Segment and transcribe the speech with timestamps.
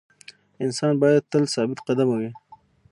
[0.63, 2.29] انسان باید تل ثابت قدمه وي.